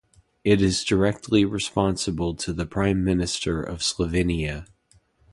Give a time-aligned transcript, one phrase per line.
[0.43, 4.65] It is directly responsible to the Prime Minister of Slovenia.